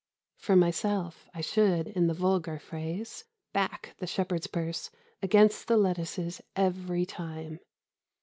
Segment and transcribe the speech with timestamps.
[0.39, 4.89] For myself, I should, in the vulgar phrase, back the shepherd's purse
[5.21, 7.59] against the lettuces every time.